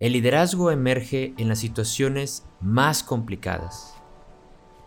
[0.00, 3.92] El liderazgo emerge en las situaciones más complicadas.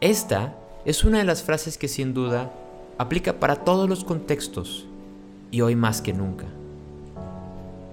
[0.02, 2.52] Esta es una de las frases que sin duda
[2.98, 4.88] aplica para todos los contextos
[5.52, 6.48] y hoy más que nunca.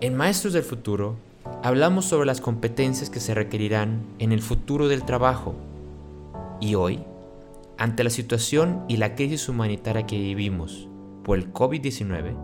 [0.00, 1.16] En Maestros del Futuro
[1.62, 5.54] hablamos sobre las competencias que se requerirán en el futuro del trabajo
[6.58, 7.00] y hoy,
[7.76, 10.88] ante la situación y la crisis humanitaria que vivimos
[11.22, 12.34] por el COVID-19,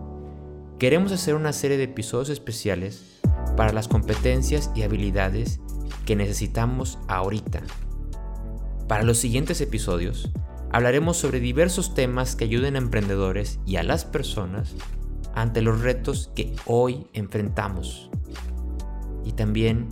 [0.77, 3.16] queremos hacer una serie de episodios especiales
[3.55, 5.59] para las competencias y habilidades
[6.05, 7.61] que necesitamos ahorita.
[8.87, 10.31] Para los siguientes episodios,
[10.71, 14.75] hablaremos sobre diversos temas que ayuden a emprendedores y a las personas
[15.35, 18.09] ante los retos que hoy enfrentamos.
[19.25, 19.89] Y también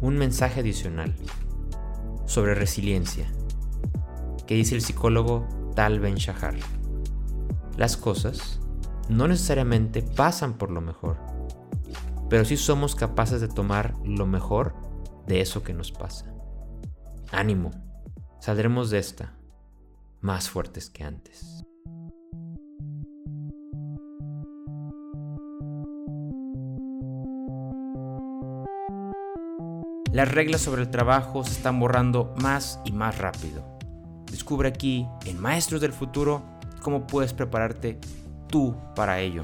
[0.00, 1.14] un mensaje adicional
[2.26, 3.26] sobre resiliencia,
[4.46, 6.56] que dice el psicólogo Tal Ben Shahar.
[7.76, 8.60] Las cosas
[9.08, 11.18] no necesariamente pasan por lo mejor,
[12.28, 14.74] pero sí somos capaces de tomar lo mejor
[15.26, 16.34] de eso que nos pasa.
[17.30, 17.70] Ánimo,
[18.40, 19.34] saldremos de esta
[20.20, 21.64] más fuertes que antes.
[30.12, 33.64] Las reglas sobre el trabajo se están borrando más y más rápido.
[34.30, 36.42] Descubre aquí, en Maestros del Futuro,
[36.80, 37.98] cómo puedes prepararte
[38.46, 39.42] tú para ello.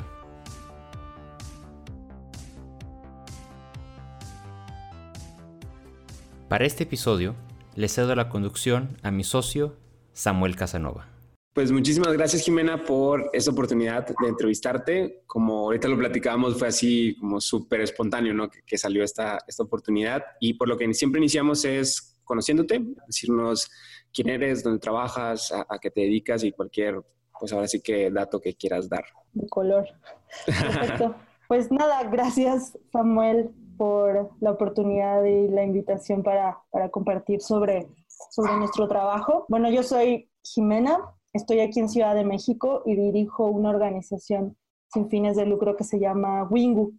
[6.51, 7.37] Para este episodio,
[7.77, 9.77] le cedo la conducción a mi socio,
[10.12, 11.06] Samuel Casanova.
[11.55, 15.23] Pues muchísimas gracias Jimena por esta oportunidad de entrevistarte.
[15.28, 18.51] Como ahorita lo platicábamos, fue así como súper espontáneo, ¿no?
[18.51, 20.25] Que, salió esta, esta oportunidad.
[20.41, 23.71] Y por lo que siempre iniciamos es conociéndote, decirnos
[24.12, 27.01] quién eres, dónde trabajas, a, a qué te dedicas y cualquier,
[27.39, 29.05] pues ahora sí que dato que quieras dar.
[29.34, 29.87] De color.
[30.47, 31.15] Perfecto.
[31.47, 37.89] pues nada, gracias Samuel por la oportunidad y la invitación para, para compartir sobre,
[38.31, 39.47] sobre nuestro trabajo.
[39.48, 40.98] Bueno, yo soy Jimena,
[41.33, 44.59] estoy aquí en Ciudad de México y dirijo una organización
[44.93, 46.93] sin fines de lucro que se llama Wingu.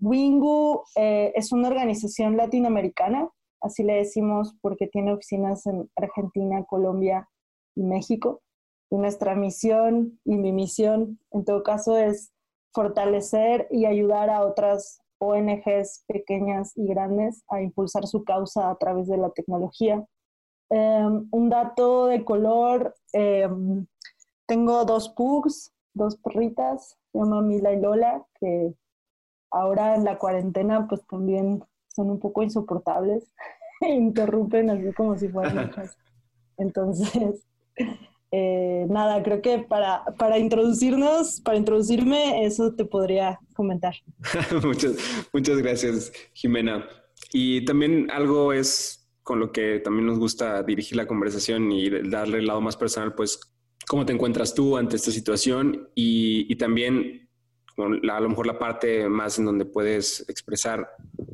[0.00, 3.30] Wingu eh, es una organización latinoamericana,
[3.60, 7.28] así le decimos porque tiene oficinas en Argentina, Colombia
[7.76, 8.42] y México.
[8.90, 12.32] Y nuestra misión y mi misión, en todo caso, es
[12.72, 19.06] fortalecer y ayudar a otras ONGs pequeñas y grandes a impulsar su causa a través
[19.06, 20.04] de la tecnología.
[20.70, 23.86] Em, un dato de color, em,
[24.46, 28.74] tengo dos pugs, dos perritas, se llaman Mila y Lola, que
[29.50, 33.30] ahora en la cuarentena pues también son un poco insoportables,
[33.80, 35.96] interrumpen así como si fueran hijas.
[36.56, 37.46] Entonces,
[38.32, 43.94] eh, nada, creo que para, para introducirnos, para introducirme, eso te podría comentar.
[44.62, 44.96] muchas,
[45.32, 46.86] muchas gracias, Jimena.
[47.32, 52.38] Y también algo es con lo que también nos gusta dirigir la conversación y darle
[52.38, 53.40] el lado más personal, pues,
[53.86, 57.28] cómo te encuentras tú ante esta situación y, y también
[57.76, 60.88] a lo mejor la parte más en donde puedes expresar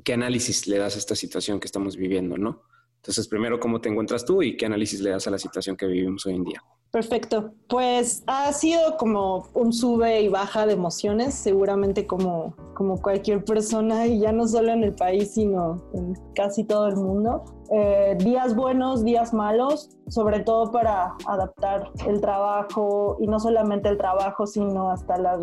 [0.05, 2.63] qué análisis le das a esta situación que estamos viviendo, ¿no?
[2.97, 5.87] Entonces, primero, ¿cómo te encuentras tú y qué análisis le das a la situación que
[5.87, 6.63] vivimos hoy en día?
[6.91, 7.53] Perfecto.
[7.69, 14.07] Pues ha sido como un sube y baja de emociones, seguramente como, como cualquier persona,
[14.07, 17.45] y ya no solo en el país, sino en casi todo el mundo.
[17.71, 23.97] Eh, días buenos, días malos, sobre todo para adaptar el trabajo y no solamente el
[23.97, 25.39] trabajo, sino hasta la,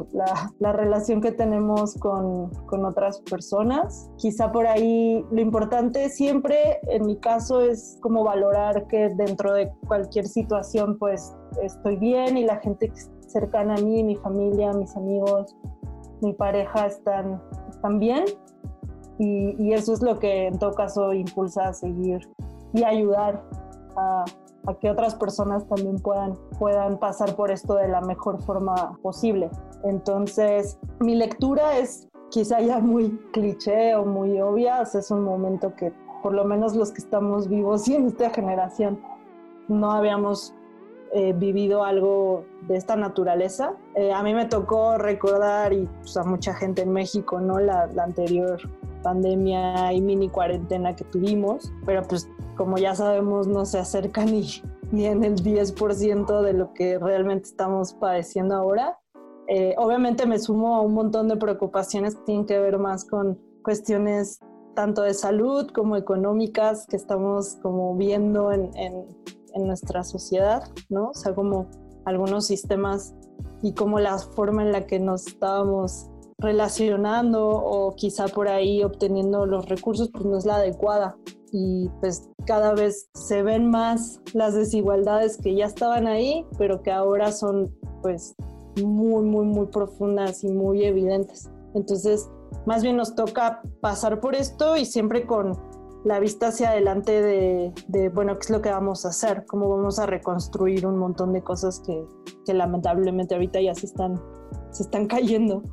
[0.59, 4.09] la, relación que tenemos con, con, otras personas.
[4.17, 9.72] Quizá por ahí lo importante siempre, en mi caso, es como valorar que dentro de
[9.88, 12.91] cualquier situación, pues estoy bien y la gente
[13.28, 15.55] cercana a mí, mi familia, mis amigos,
[16.22, 18.23] mi pareja están, están bien
[19.19, 22.28] y, eso es lo que en todo caso impulsa a seguir
[22.74, 23.44] y ayudar
[23.96, 24.25] a,
[24.79, 29.50] que otras personas también puedan, puedan pasar por esto de la mejor forma posible.
[29.84, 35.91] Entonces, mi lectura es quizá ya muy cliché o muy obvia, es un momento que
[36.22, 39.02] por lo menos los que estamos vivos y en esta generación
[39.67, 40.55] no habíamos
[41.16, 43.73] eh, vivido algo de esta naturaleza.
[43.93, 47.59] Eh, a mí me tocó recordar, y pues, a mucha gente en México, ¿no?
[47.59, 48.59] La, la anterior
[49.03, 52.28] pandemia y mini cuarentena que tuvimos, pero pues
[52.58, 54.47] como ya sabemos no se acerca ni,
[54.91, 59.00] ni en el 10% de lo que realmente estamos padeciendo ahora.
[59.47, 63.38] Eh, obviamente me sumo a un montón de preocupaciones que tienen que ver más con
[63.64, 64.40] cuestiones
[64.73, 69.05] tanto de salud como económicas que estamos como viendo en, en,
[69.53, 71.09] en nuestra sociedad, ¿no?
[71.09, 71.67] O sea, como
[72.05, 73.14] algunos sistemas
[73.61, 76.09] y como la forma en la que nos estábamos
[76.43, 81.16] relacionando o quizá por ahí obteniendo los recursos, pues no es la adecuada.
[81.51, 86.91] Y pues cada vez se ven más las desigualdades que ya estaban ahí, pero que
[86.91, 88.35] ahora son pues
[88.84, 91.49] muy, muy, muy profundas y muy evidentes.
[91.73, 92.29] Entonces,
[92.66, 95.57] más bien nos toca pasar por esto y siempre con
[96.03, 99.99] la vista hacia adelante de, bueno, qué es lo que vamos a hacer, cómo vamos
[99.99, 102.05] a reconstruir un montón de cosas que,
[102.45, 104.22] que lamentablemente ahorita ya se están,
[104.72, 105.63] se están cayendo.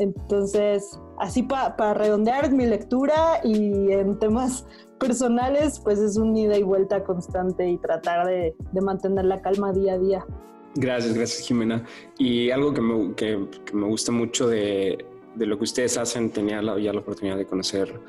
[0.00, 4.64] Entonces, así para redondear mi lectura y en temas
[4.98, 9.94] personales, pues es un ida y vuelta constante y tratar de, mantener la calma día
[9.94, 10.26] a día.
[10.74, 11.84] Gracias, gracias Jimena.
[12.16, 15.04] Y algo que me, que, me gusta mucho de,
[15.36, 18.00] lo que ustedes hacen, tenía ya la oportunidad de conocer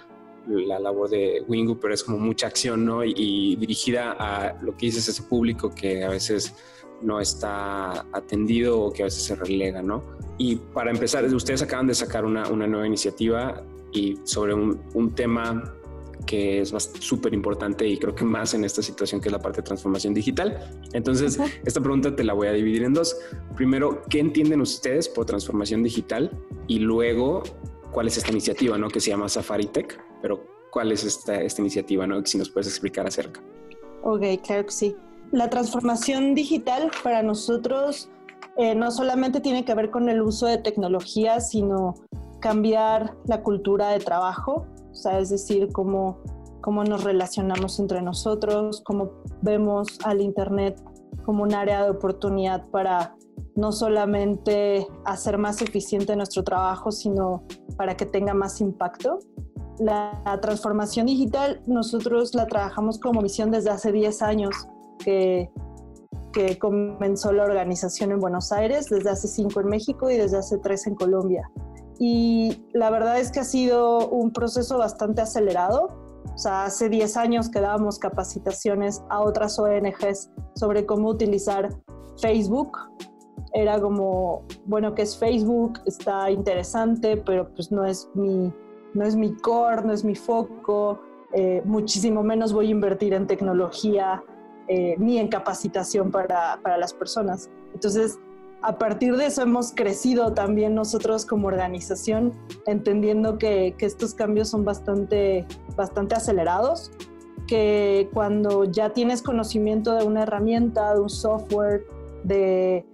[0.48, 3.04] la labor de Wingu, pero es como mucha acción, ¿no?
[3.04, 6.56] Y, y dirigida a lo que dices, ese público que a veces
[7.02, 10.04] no está atendido o que a veces se relega, ¿no?
[10.38, 15.14] Y para empezar, ustedes acaban de sacar una, una nueva iniciativa y sobre un, un
[15.14, 15.76] tema
[16.26, 16.70] que es
[17.00, 20.14] súper importante y creo que más en esta situación que es la parte de transformación
[20.14, 20.60] digital.
[20.94, 23.18] Entonces, esta pregunta te la voy a dividir en dos.
[23.56, 26.32] Primero, ¿qué entienden ustedes por transformación digital?
[26.68, 27.44] Y luego,
[27.92, 28.90] ¿cuál es esta iniciativa, no?
[28.90, 32.26] Que se llama Safari Tech, pero ¿cuál es esta, esta iniciativa, no?
[32.26, 33.42] Si nos puedes explicar acerca.
[34.04, 34.96] Ok, claro que sí.
[35.32, 38.10] La transformación digital para nosotros
[38.58, 41.96] eh, no solamente tiene que ver con el uso de tecnología, sino
[42.42, 44.66] cambiar la cultura de trabajo,
[45.06, 46.18] o es decir, cómo,
[46.60, 49.12] cómo nos relacionamos entre nosotros, cómo
[49.42, 50.84] vemos al Internet
[51.24, 53.16] como un área de oportunidad para
[53.56, 57.44] no solamente hacer más eficiente nuestro trabajo, sino
[57.78, 59.20] para que tenga más impacto.
[59.80, 64.68] La, la transformación digital nosotros la trabajamos como misión desde hace 10 años
[65.04, 65.50] que,
[66.60, 70.88] comenzó la organización en Buenos Aires, desde hace cinco en México y desde hace tres
[70.88, 71.50] en Colombia.
[72.00, 75.90] Y la verdad es que ha sido un proceso bastante acelerado.
[76.34, 81.70] O sea, hace 10 años que dábamos capacitaciones a otras ONGs sobre cómo utilizar
[82.20, 82.78] Facebook.
[83.54, 85.80] Era como, bueno, que es Facebook?
[85.86, 88.52] Está interesante, pero pues no es mi,
[88.94, 91.00] no es mi core, no es mi foco.
[91.34, 94.24] Eh, muchísimo menos voy a invertir en tecnología
[94.68, 97.50] eh, ni en capacitación para, para, las personas.
[97.74, 98.20] Entonces,
[98.62, 102.34] a partir de eso hemos crecido también nosotros como organización,
[102.68, 106.92] entendiendo que, que estos cambios son bastante, bastante acelerados,
[107.48, 111.86] que cuando ya tienes conocimiento de una herramienta, de un software,
[112.24, 112.86] de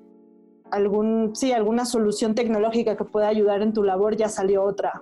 [0.71, 5.01] algún, sí, alguna solución tecnológica que pueda ayudar en tu labor, ya salió otra.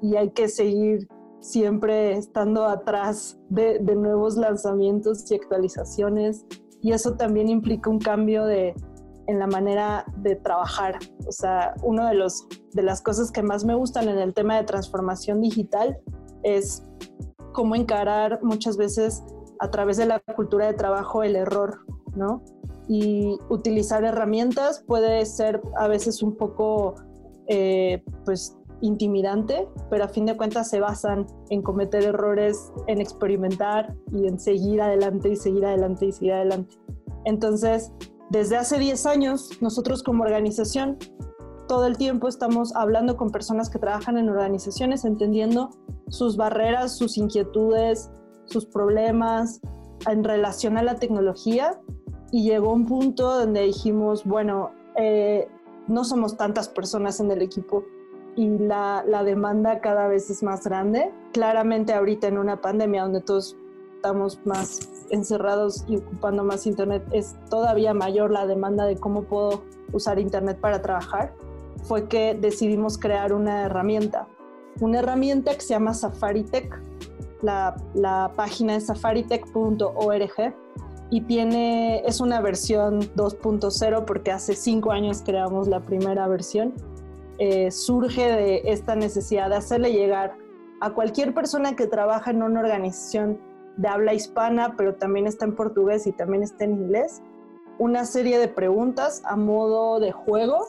[0.00, 1.08] Y hay que seguir
[1.42, 6.46] siempre estando atrás de, nuevos lanzamientos y actualizaciones
[6.80, 8.74] y eso también implica un cambio de,
[9.26, 10.98] en la manera de trabajar.
[11.26, 12.24] O sea, una de,
[12.72, 15.98] de las cosas que más me gustan en el tema de transformación digital
[16.44, 16.82] es
[17.52, 19.22] cómo encarar muchas veces
[19.58, 21.80] a través de la cultura de trabajo el error,
[22.16, 22.42] ¿no?
[22.88, 26.94] Y utilizar herramientas puede ser a veces un poco,
[27.46, 33.94] eh, pues, intimidante, pero a fin de cuentas se basan en cometer errores, en experimentar
[34.12, 36.76] y en seguir adelante y seguir adelante y seguir adelante.
[37.24, 37.92] Entonces,
[38.30, 40.98] desde hace 10 años, nosotros como organización,
[41.68, 45.70] todo el tiempo estamos hablando con personas que trabajan en organizaciones, entendiendo
[46.08, 48.10] sus barreras, sus inquietudes,
[48.46, 49.60] sus problemas
[50.10, 51.80] en relación a la tecnología.
[52.32, 55.48] Y llegó un punto donde dijimos, bueno, eh,
[55.86, 57.84] no somos tantas personas en el equipo
[58.36, 61.12] y la, la, demanda cada vez es más grande.
[61.32, 63.56] Claramente ahorita en una pandemia donde todos
[63.96, 69.62] estamos más encerrados y ocupando más Internet, es todavía mayor la demanda de cómo puedo
[69.92, 71.34] usar Internet para trabajar.
[71.84, 74.26] Fue que decidimos crear una herramienta,
[74.80, 76.80] una herramienta que se llama Safari Tech.
[77.42, 80.54] La, la página es safaritech.org
[81.10, 86.72] y tiene, es una versión 2.0 porque hace cinco años creamos la primera versión
[87.38, 90.36] eh, surge de esta necesidad de hacerle llegar
[90.80, 93.40] a cualquier persona que trabaja en una organización
[93.76, 97.22] de habla hispana, pero también está en portugués y también está en inglés,
[97.78, 100.66] una serie de preguntas a modo de juego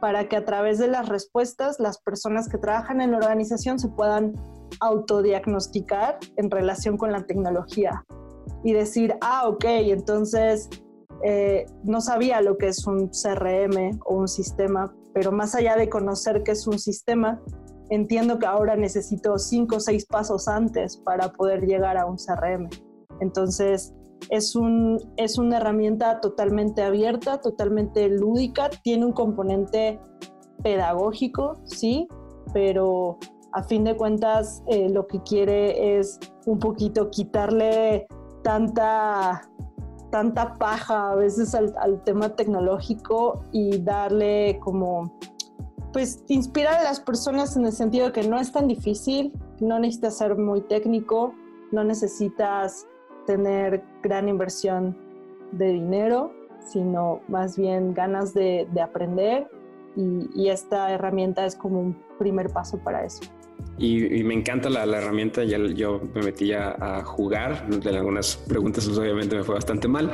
[0.00, 3.88] para que a través de las respuestas las personas que trabajan en la organización se
[3.88, 4.34] puedan
[4.80, 8.04] autodiagnosticar en relación con la tecnología
[8.64, 10.68] y decir, ah, ok, entonces
[11.22, 15.88] eh, no sabía lo que es un CRM o un sistema, pero más allá de
[15.88, 17.40] conocer qué es un sistema,
[17.90, 22.68] entiendo que ahora necesito cinco o seis pasos antes para poder llegar a un CRM.
[23.20, 23.92] Entonces,
[24.28, 30.00] es, un, es una herramienta totalmente abierta, totalmente lúdica, tiene un componente
[30.62, 32.06] pedagógico, sí,
[32.52, 33.18] pero
[33.52, 38.06] a fin de cuentas eh, lo que quiere es un poquito quitarle
[38.42, 39.49] tanta,
[40.10, 45.18] tanta paja a veces al, tema tecnológico y darle como,
[45.92, 49.78] pues inspirar a las personas en el sentido de que no es tan difícil, no
[49.78, 51.34] necesitas ser muy técnico,
[51.72, 52.86] no necesitas
[53.26, 54.96] tener gran inversión
[55.52, 59.48] de dinero, sino más bien ganas de aprender
[59.96, 63.22] y, esta herramienta es como un primer paso para eso.
[63.78, 69.36] Y, me encanta la, herramienta, ya yo me metí a, jugar, en algunas preguntas obviamente
[69.36, 70.10] me fue bastante mal,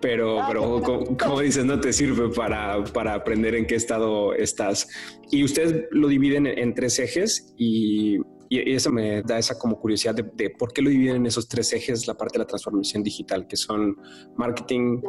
[0.00, 0.82] pero, ah, pero
[1.18, 4.86] como, dices, no te sirve para, para, aprender en qué estado estás.
[5.30, 10.14] Y ustedes lo dividen en, tres ejes y, y, eso me da esa como curiosidad
[10.14, 13.02] de, de, por qué lo dividen en esos tres ejes, la parte de la transformación
[13.02, 13.96] digital, que son
[14.36, 15.00] marketing,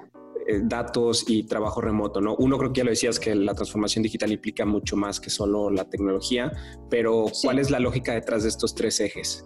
[0.63, 2.35] datos y trabajo remoto, ¿no?
[2.35, 5.69] Uno creo que ya lo decías que la transformación digital implica mucho más que solo
[5.69, 6.51] la tecnología,
[6.89, 9.45] pero ¿cuál es la lógica detrás de estos tres ejes?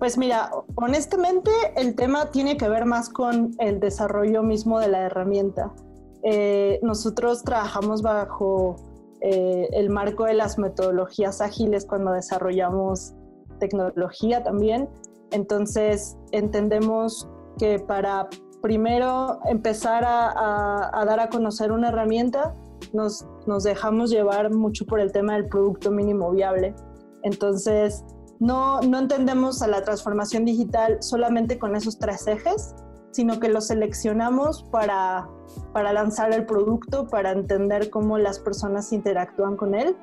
[0.00, 5.02] Pues mira, honestamente el tema tiene que ver más con el desarrollo mismo de la
[5.02, 5.74] herramienta.
[6.22, 8.76] Eh, nosotros trabajamos bajo
[9.20, 13.12] eh, el marco de las metodologías ágiles cuando desarrollamos
[13.58, 14.88] tecnología también.
[15.32, 17.28] Entonces entendemos
[17.58, 18.30] que para
[18.62, 22.54] primero empezar a, dar a conocer una herramienta,
[22.92, 26.74] nos, nos, dejamos llevar mucho por el tema del producto mínimo viable.
[27.22, 28.04] Entonces,
[28.38, 32.74] no, no entendemos a la transformación digital solamente con esos tres ejes,
[33.10, 35.28] sino que lo seleccionamos para,
[35.72, 39.96] para lanzar el producto, para entender cómo las personas interactúan con él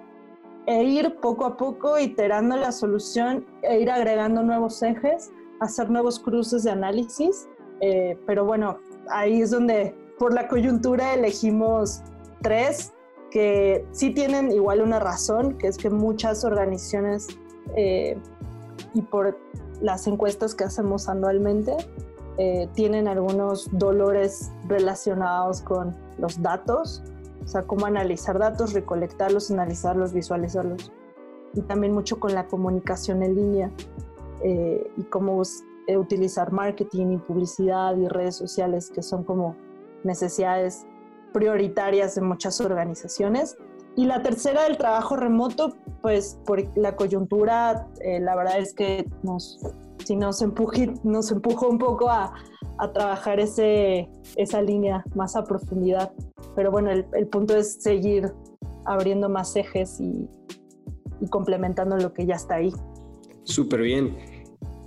[0.68, 6.20] e ir poco a poco iterando la solución e ir agregando nuevos ejes, hacer nuevos
[6.20, 7.48] cruces de análisis
[7.82, 8.80] eh, pero bueno,
[9.10, 12.02] ahí es donde por la coyuntura elegimos
[12.42, 12.94] tres
[13.32, 17.28] que sí tienen igual una razón, que es que muchas organizaciones
[17.76, 18.18] eh,
[18.94, 19.38] y por
[19.82, 21.76] las encuestas que hacemos anualmente
[22.38, 27.04] eh, tienen algunos dolores relacionados con los datos,
[27.44, 30.92] o sea, cómo analizar datos, recolectarlos, analizarlos, visualizarlos,
[31.54, 33.72] y también mucho con la comunicación en línea
[34.44, 35.46] y cómo eh,
[35.96, 39.56] utilizar marketing y publicidad y redes sociales, que son como
[40.03, 40.86] necesidades
[41.34, 43.58] prioritarias de muchas organizaciones.
[43.96, 49.06] Y la tercera, el trabajo remoto, pues por la coyuntura, eh, la verdad es que
[49.24, 49.60] nos,
[50.03, 52.34] si nos, empuje, nos empujó un poco a,
[52.77, 56.12] a, trabajar ese, esa línea más a profundidad.
[56.56, 58.32] Pero bueno, el, el punto es seguir
[58.86, 60.27] abriendo más ejes y,
[61.20, 62.72] y complementando lo que ya está ahí.
[63.44, 64.37] Súper bien.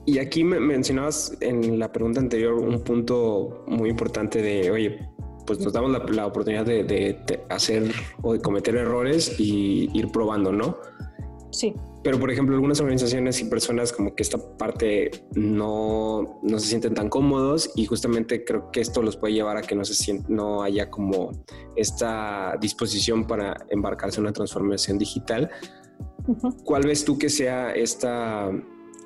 [0.06, 4.98] Y aquí me mencionabas en la pregunta anterior un punto muy importante de, oye,
[5.46, 7.92] pues nos damos la, oportunidad de, hacer
[8.22, 10.78] o de cometer errores y ir probando, ¿no?
[11.50, 11.74] Sí.
[12.02, 16.94] Pero, por ejemplo, algunas organizaciones y personas como que esta parte no, no se sienten
[16.94, 20.62] tan cómodos y justamente creo que esto los puede llevar a que no, se no
[20.62, 21.32] haya como
[21.76, 25.50] esta disposición para embarcarse en una transformación digital.
[26.64, 28.50] ¿Cuál ves tú que sea esta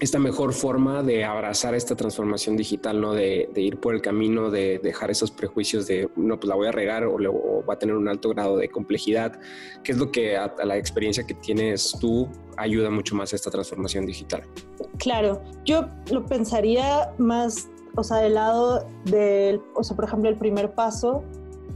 [0.05, 3.13] esta mejor forma de abrazar esta transformación digital, ¿no?
[3.13, 6.73] De, ir por el camino, de dejar esos prejuicios de, no, pues la voy a
[6.73, 9.41] regar o, va a tener un alto grado de complejidad,
[9.83, 13.51] ¿Qué es lo que a, la experiencia que tienes tú ayuda mucho más a esta
[13.51, 14.43] transformación digital.
[14.99, 20.37] Claro, yo lo pensaría más, o sea, del lado del, o sea, por ejemplo, el
[20.37, 21.25] primer paso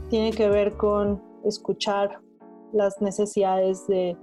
[0.09, 2.21] tiene que ver con escuchar
[2.73, 4.15] las necesidades de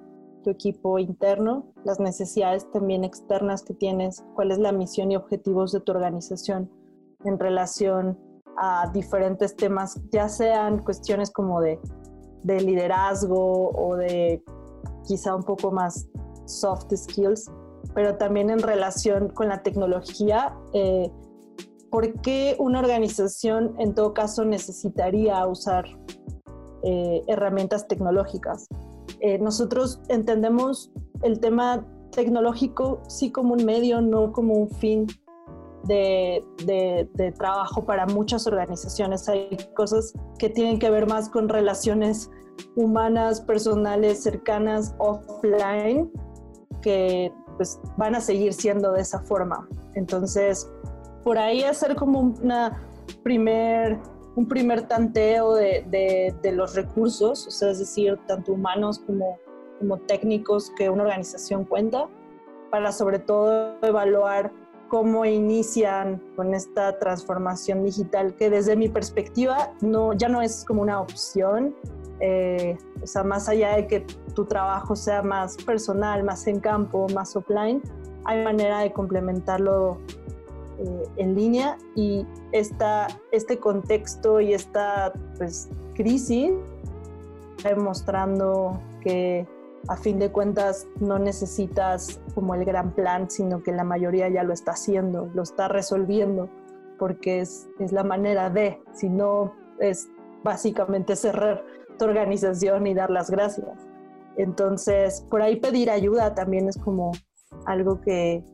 [0.46, 5.72] tu equipo interno, las necesidades también externas que tienes, cuál es la misión y objetivos
[5.72, 6.70] de tu organización
[7.24, 8.16] en relación
[8.56, 11.80] a diferentes temas, ya sean cuestiones como de,
[12.44, 14.40] de liderazgo o de
[15.04, 16.06] quizá un poco más
[16.44, 17.50] soft skills,
[17.92, 20.56] pero también en relación con la tecnología.
[20.74, 21.10] Eh,
[21.90, 25.86] ¿Por qué una organización en todo caso necesitaría usar
[26.84, 28.68] eh, herramientas tecnológicas?
[29.20, 30.90] Eh, nosotros entendemos
[31.22, 35.06] el tema tecnológico sí como un medio, no como un fin
[35.84, 39.28] de, trabajo para muchas organizaciones.
[39.28, 42.30] Hay cosas que tienen que ver más con relaciones
[42.74, 46.10] humanas, personales, cercanas, offline,
[46.82, 49.68] que pues van a seguir siendo de esa forma.
[49.94, 50.68] Entonces,
[51.24, 52.82] por ahí hacer como una
[53.22, 53.98] primer
[54.36, 59.38] un primer tanteo de, los recursos, o sea, es decir, tanto humanos como,
[60.06, 62.08] técnicos que una organización cuenta,
[62.70, 64.52] para sobre todo evaluar
[64.88, 69.72] cómo inician con esta transformación digital que desde mi perspectiva
[70.16, 71.74] ya no es como una opción,
[72.18, 74.00] Eh, o sea, más allá de que
[74.34, 77.82] tu trabajo sea más personal, más en campo, más offline,
[78.24, 79.98] hay manera de complementarlo
[80.78, 86.52] eh, en línea y esta, este contexto y esta pues, crisis
[87.56, 89.46] está demostrando que
[89.88, 94.42] a fin de cuentas no necesitas como el gran plan, sino que la mayoría ya
[94.42, 96.48] lo está haciendo, lo está resolviendo,
[96.98, 100.08] porque es, es la manera de, si no es
[100.42, 101.64] básicamente cerrar
[101.98, 103.86] tu organización y dar las gracias.
[104.36, 107.12] Entonces, por ahí pedir ayuda también es como
[107.64, 108.44] algo que,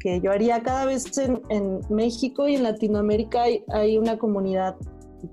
[0.00, 4.76] que yo haría cada vez en, México y en Latinoamérica hay, hay, una comunidad,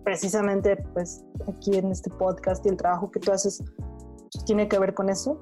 [0.04, 3.64] precisamente pues aquí en este podcast y el trabajo que tú haces
[4.46, 5.40] tiene que ver con eso,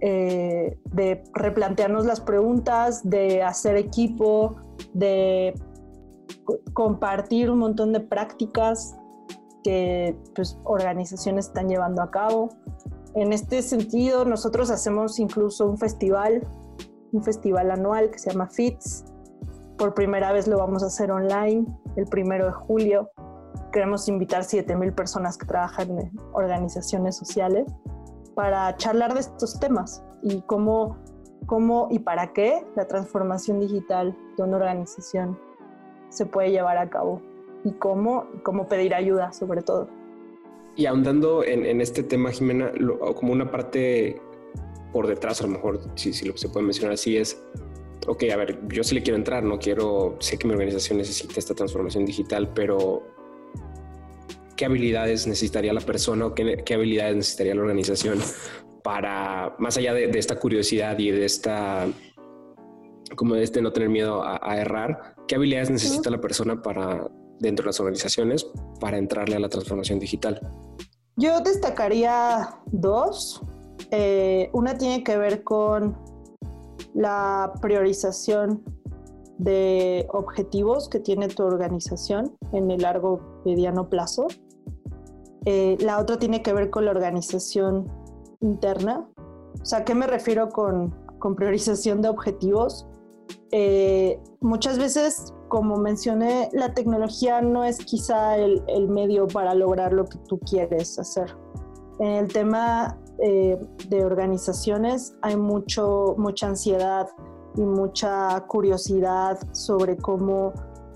[0.00, 4.56] eh, de replantearnos las preguntas, de hacer equipo,
[4.94, 5.54] de
[6.72, 8.96] compartir un montón de prácticas
[9.62, 12.48] que pues, organizaciones están llevando a cabo.
[13.14, 16.48] En este sentido, nosotros hacemos incluso un festival,
[17.12, 19.04] un festival anual que se llama FITS.
[19.78, 21.66] Por primera vez lo vamos a hacer online
[21.96, 23.10] el primero de julio.
[23.72, 27.66] Queremos invitar 7.000 personas que trabajan en organizaciones sociales
[28.34, 30.98] para charlar de estos temas y cómo,
[31.46, 35.38] cómo y para qué la transformación digital de una organización
[36.08, 37.20] se puede llevar a cabo
[37.64, 39.88] y cómo, cómo pedir ayuda sobre todo.
[40.76, 42.72] Y ahondando en, en este tema, Jimena,
[43.14, 44.20] como una parte
[44.92, 47.42] por detrás, a lo mejor, si, si lo se puede mencionar así, es,
[48.06, 51.38] ok, a ver, yo sí le quiero entrar, no quiero, sé que mi organización necesita
[51.38, 53.02] esta transformación digital, pero
[54.56, 58.18] qué habilidades necesitaría la persona o qué, qué habilidades necesitaría la organización
[58.84, 61.88] para, más allá de, de, esta curiosidad y de esta,
[63.16, 67.08] como de este no tener miedo a, a errar, qué habilidades necesita la persona para,
[67.42, 68.46] dentro de las organizaciones,
[68.80, 70.40] para entrarle a la transformación digital?
[71.16, 73.42] Yo destacaría dos.
[73.90, 75.96] Eh, una tiene que ver con
[76.94, 78.62] la priorización
[79.38, 84.26] de objetivos que tiene tu organización en el largo mediano plazo.
[85.44, 87.90] Eh, la otra tiene que ver con la organización
[88.40, 89.08] interna.
[89.60, 92.86] O sea, ¿qué me refiero con, con priorización de objetivos?
[93.50, 99.92] Eh, muchas veces, como mencioné, la tecnología no es quizá el, el, medio para lograr
[99.92, 101.36] lo que tú quieres hacer.
[101.98, 103.56] En el tema eh,
[103.88, 107.08] de organizaciones hay mucho, mucha ansiedad
[107.54, 110.52] y mucha curiosidad sobre cómo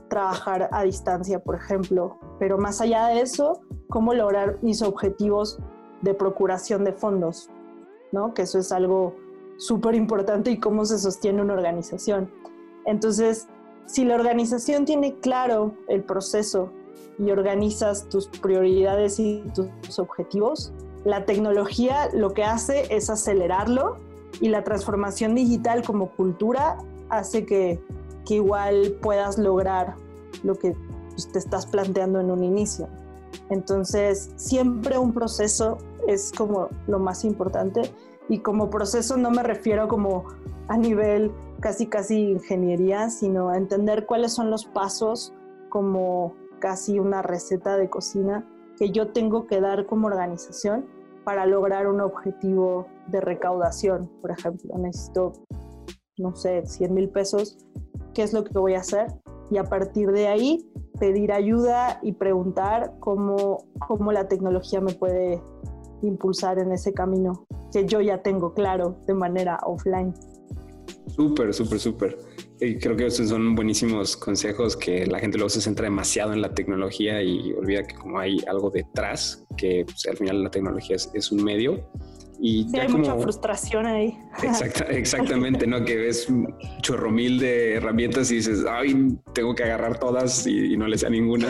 [0.09, 2.19] trabajar a distancia, por ejemplo.
[2.41, 3.61] Pero más allá de eso,
[3.91, 5.61] cómo lograr mis objetivos
[6.03, 7.49] de procuración de fondos,
[8.11, 8.35] ¿no?
[8.35, 9.15] Que eso es algo
[9.57, 12.29] súper importante y cómo se sostiene una organización.
[12.87, 13.47] Entonces,
[13.87, 16.73] si la organización tiene claro el proceso
[17.21, 20.73] y organizas tus prioridades y tus objetivos,
[21.07, 23.97] la tecnología lo que hace es acelerarlo
[24.41, 26.79] y la transformación digital como cultura
[27.11, 27.81] hace que,
[28.27, 29.95] que igual puedas lograr
[30.43, 30.75] lo que
[31.11, 32.89] pues, te estás planteando en un inicio.
[33.51, 37.83] Entonces, siempre un proceso es como lo más importante
[38.29, 40.25] y como proceso no me refiero como
[40.67, 45.33] a nivel casi casi ingeniería, sino a entender cuáles son los pasos
[45.69, 48.45] como casi una receta de cocina
[48.77, 50.96] que yo tengo que dar como organización
[51.27, 54.09] para lograr un objetivo de recaudación.
[54.23, 55.33] Por ejemplo, necesito,
[56.19, 57.59] no sé, 100 mil pesos,
[58.15, 59.09] ¿qué es lo que voy a hacer?
[59.51, 65.43] Y a partir de ahí pedir ayuda y preguntar cómo, cómo la tecnología me puede
[66.03, 70.15] impulsar en ese camino que yo ya tengo claro de manera offline.
[71.09, 72.19] Súper, súper, súper.
[72.61, 76.41] Y creo que esos son buenísimos consejos que la gente luego se centra demasiado en
[76.41, 80.97] la tecnología y olvida que como hay algo detrás, que pues, al final la tecnología
[80.97, 81.91] es, es un medio.
[82.41, 84.17] Y sí, hay como, mucha frustración ahí.
[84.43, 85.85] Exacta, exactamente, ¿no?
[85.85, 86.29] Que ves
[86.81, 91.03] chorro mil de herramientas y dices, ay, tengo que agarrar todas y, y no les
[91.03, 91.49] da ninguna.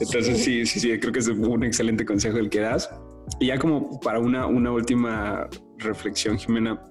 [0.00, 0.64] Entonces sí.
[0.64, 2.90] sí, sí, sí, creo que es un excelente consejo el que das.
[3.38, 6.82] Y ya como para una, una última reflexión, Jimena,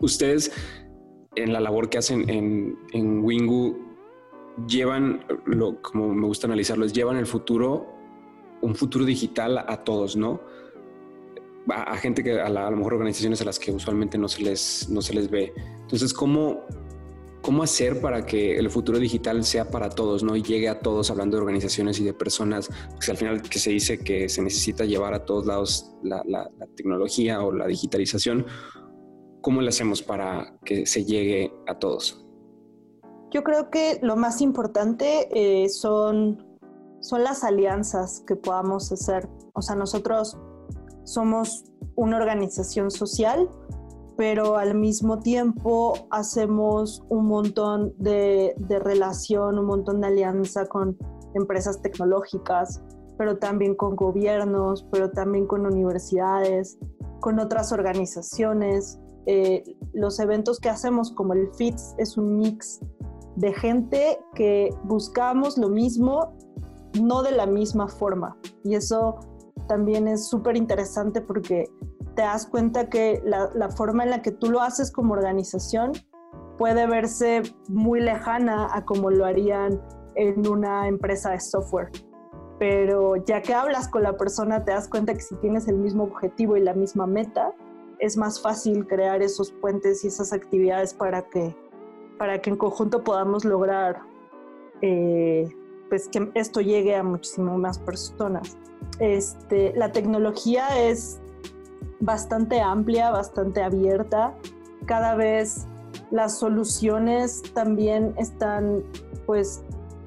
[0.00, 0.52] ustedes
[1.34, 3.78] en la labor que hacen en, Wingu
[4.66, 7.86] llevan, lo, como me gusta analizarlo, es llevan el futuro,
[8.60, 10.40] un futuro digital a, todos, ¿no?
[11.68, 14.88] A, gente que a, la, lo mejor organizaciones a las que usualmente no se les,
[14.90, 15.54] no se les ve.
[15.82, 16.66] Entonces, ¿cómo,
[17.40, 20.36] cómo hacer para que el futuro digital sea para todos, ¿no?
[20.36, 23.70] Y llegue a todos hablando de organizaciones y de personas, pues al final que se
[23.70, 28.46] dice que se necesita llevar a todos lados la, la, la tecnología o la digitalización,
[29.42, 32.24] ¿cómo lo hacemos para que se llegue a todos?
[33.30, 36.58] Yo creo que lo más importante eh, son,
[37.00, 39.28] son las alianzas que podamos hacer.
[39.54, 40.38] O sea, nosotros
[41.04, 41.64] somos
[41.96, 43.50] una organización social,
[44.16, 50.96] pero al mismo tiempo hacemos un montón de, de relación, un montón de alianza con
[51.34, 52.82] empresas tecnológicas,
[53.16, 56.78] pero también con gobiernos, pero también con universidades,
[57.20, 58.98] con otras organizaciones.
[59.26, 62.80] Eh, los eventos que hacemos como el FITS es un mix
[63.36, 66.36] de gente que buscamos lo mismo,
[67.00, 68.36] no de la misma forma.
[68.64, 69.20] Y eso
[69.68, 71.70] también es súper interesante porque
[72.14, 75.92] te das cuenta que la, la, forma en la que tú lo haces como organización
[76.58, 79.80] puede verse muy lejana a como lo harían
[80.14, 81.90] en una empresa de software.
[82.58, 86.04] Pero ya que hablas con la persona, te das cuenta que si tienes el mismo
[86.04, 87.52] objetivo y la misma meta,
[88.02, 91.54] es más fácil crear esos puentes y esas actividades para que,
[92.18, 94.00] para que en conjunto podamos lograr
[94.80, 95.48] eh,
[95.88, 98.56] pues que esto llegue a muchísimas más personas.
[98.98, 101.20] Este, la tecnología es
[102.00, 104.34] bastante amplia, bastante abierta.
[104.86, 105.68] Cada vez
[106.10, 108.82] las soluciones también están
[109.26, 109.62] pues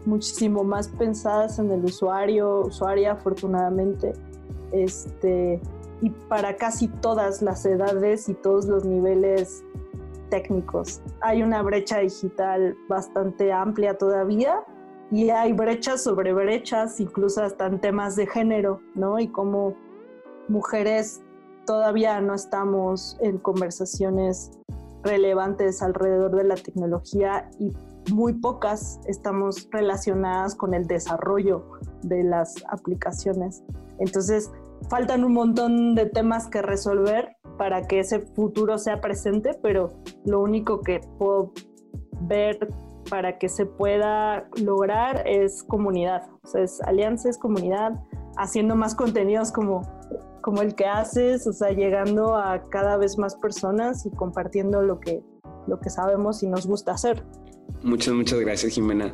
[0.06, 4.12] muchísimo más pensadas en el usuario, usuaria, afortunadamente.
[4.74, 5.62] Este,
[6.02, 9.64] y para casi todas las edades y todos los niveles
[10.30, 11.02] técnicos.
[11.22, 14.64] Hay una brecha digital bastante amplia todavía
[15.12, 19.20] y hay brechas sobre brechas, incluso hasta en temas de género, ¿no?
[19.20, 19.76] Y como
[20.48, 21.22] mujeres
[21.66, 24.52] todavía no estamos en conversaciones
[25.04, 27.74] relevantes alrededor de la tecnología y
[28.12, 31.64] muy pocas estamos relacionadas con el desarrollo
[32.04, 33.64] de las aplicaciones.
[34.00, 34.52] Entonces,
[34.90, 39.94] faltan un montón de temas que resolver para que ese futuro sea presente, pero
[40.26, 41.54] lo único que puedo
[42.22, 42.68] ver
[43.10, 47.94] para que se pueda lograr es comunidad, o sea, es alianza, es comunidad,
[48.38, 49.82] haciendo más contenidos como,
[50.42, 55.00] como el que haces, o sea, llegando a cada vez más personas y compartiendo lo
[55.00, 55.24] que,
[55.68, 57.24] lo que sabemos y nos gusta hacer.
[57.84, 59.14] Muchas, muchas gracias, Jimena.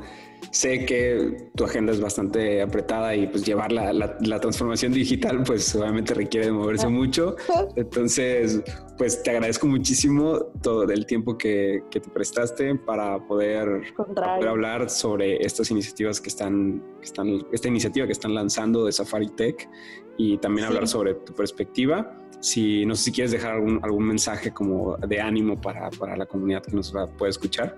[0.49, 5.75] Sé que tu agenda es bastante apretada y pues llevar la, la, transformación digital pues
[5.75, 7.35] obviamente requiere de moverse mucho.
[7.75, 8.61] Entonces,
[8.97, 14.89] pues te agradezco muchísimo todo el tiempo que, que te prestaste para poder, poder, hablar
[14.89, 19.69] sobre estas iniciativas que están, que están, esta iniciativa que están lanzando de Safari Tech
[20.17, 22.17] y también hablar sobre tu perspectiva.
[22.39, 26.25] Si no sé si quieres dejar algún, algún mensaje como de ánimo para, para la
[26.25, 27.77] comunidad que nos va, puede escuchar.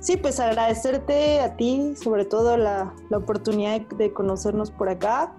[0.00, 5.34] Sí, pues agradecerte a ti, sobre todo la, la oportunidad de conocernos por acá,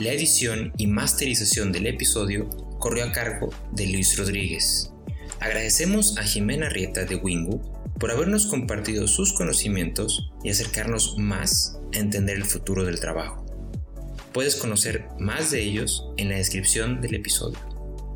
[0.00, 4.90] La edición y masterización del episodio corrió a cargo de Luis Rodríguez.
[5.38, 7.60] Agradecemos a Jimena Rieta de Wingu
[8.00, 13.44] por habernos compartido sus conocimientos y acercarnos más a entender el futuro del trabajo.
[14.32, 17.58] Puedes conocer más de ellos en la descripción del episodio.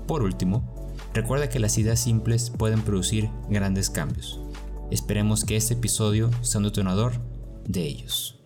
[0.05, 4.41] Por último, recuerda que las ideas simples pueden producir grandes cambios.
[4.91, 7.13] Esperemos que este episodio sea un detonador
[7.65, 8.38] de ellos.